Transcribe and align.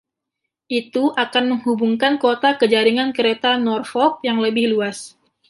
Itu 0.79 1.03
akan 1.23 1.43
menghubungkan 1.53 2.13
kota 2.23 2.49
ke 2.59 2.65
jaringan 2.73 3.09
kereta 3.17 3.51
Norfolk 3.67 4.13
yang 4.27 4.37
lebih 4.45 4.65
luas. 4.73 4.97